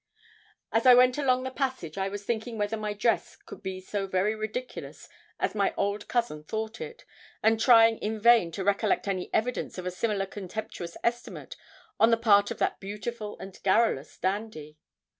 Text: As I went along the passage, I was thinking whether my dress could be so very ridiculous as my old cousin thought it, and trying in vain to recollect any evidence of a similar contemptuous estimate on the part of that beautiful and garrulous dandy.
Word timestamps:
As 0.71 0.87
I 0.87 0.95
went 0.95 1.19
along 1.19 1.43
the 1.43 1.51
passage, 1.51 1.95
I 1.95 2.09
was 2.09 2.23
thinking 2.23 2.57
whether 2.57 2.75
my 2.75 2.91
dress 2.93 3.35
could 3.35 3.61
be 3.61 3.79
so 3.79 4.07
very 4.07 4.33
ridiculous 4.33 5.07
as 5.39 5.53
my 5.53 5.75
old 5.77 6.07
cousin 6.07 6.43
thought 6.43 6.81
it, 6.81 7.05
and 7.43 7.59
trying 7.59 7.99
in 7.99 8.19
vain 8.19 8.51
to 8.53 8.63
recollect 8.63 9.07
any 9.07 9.31
evidence 9.31 9.77
of 9.77 9.85
a 9.85 9.91
similar 9.91 10.25
contemptuous 10.25 10.97
estimate 11.03 11.55
on 11.99 12.09
the 12.09 12.17
part 12.17 12.49
of 12.49 12.57
that 12.57 12.79
beautiful 12.79 13.37
and 13.37 13.61
garrulous 13.61 14.17
dandy. 14.17 14.79